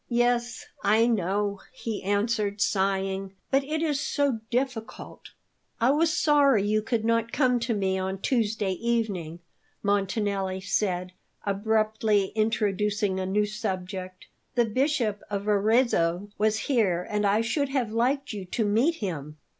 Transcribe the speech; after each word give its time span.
"Yes, 0.09 0.65
I 0.83 1.05
know," 1.05 1.59
he 1.71 2.01
answered, 2.01 2.59
sighing; 2.59 3.35
"but 3.51 3.63
it 3.63 3.83
is 3.83 3.99
so 3.99 4.39
difficult" 4.49 5.29
"I 5.79 5.91
was 5.91 6.11
sorry 6.11 6.63
you 6.63 6.81
could 6.81 7.05
not 7.05 7.31
come 7.31 7.59
to 7.59 7.75
me 7.75 7.99
on 7.99 8.17
Tuesday 8.17 8.71
evening," 8.71 9.41
Montanelli 9.83 10.59
said, 10.61 11.11
abruptly 11.45 12.29
introducing 12.33 13.19
a 13.19 13.27
new 13.27 13.45
subject. 13.45 14.25
"The 14.55 14.65
Bishop 14.65 15.21
of 15.29 15.47
Arezzo 15.47 16.31
was 16.35 16.61
here, 16.65 17.05
and 17.07 17.23
I 17.23 17.41
should 17.41 17.69
have 17.69 17.91
liked 17.91 18.33
you 18.33 18.43
to 18.45 18.65
meet 18.65 18.95
him." 18.95 19.37